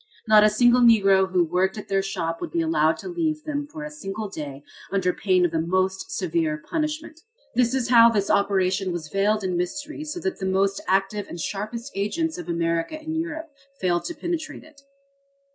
Not 0.27 0.43
a 0.43 0.49
single 0.49 0.81
Negro 0.81 1.31
who 1.31 1.43
worked 1.45 1.77
at 1.77 1.87
their 1.87 2.01
shop 2.01 2.41
would 2.41 2.49
be 2.49 2.61
allowed 2.63 2.97
to 2.97 3.07
leave 3.07 3.43
them 3.43 3.67
for 3.67 3.83
a 3.83 3.91
single 3.91 4.29
day 4.29 4.63
under 4.91 5.13
pain 5.13 5.45
of 5.45 5.51
the 5.51 5.61
most 5.61 6.09
severe 6.09 6.57
punishment. 6.57 7.19
This 7.53 7.75
is 7.75 7.89
how 7.89 8.09
this 8.09 8.31
operation 8.31 8.91
was 8.91 9.09
veiled 9.09 9.43
in 9.43 9.55
mystery 9.55 10.03
so 10.03 10.19
that 10.21 10.39
the 10.39 10.47
most 10.47 10.81
active 10.87 11.27
and 11.27 11.39
sharpest 11.39 11.91
agents 11.93 12.39
of 12.39 12.49
America 12.49 12.97
and 12.99 13.15
Europe 13.15 13.51
failed 13.79 14.05
to 14.05 14.15
penetrate 14.15 14.63
it. 14.63 14.81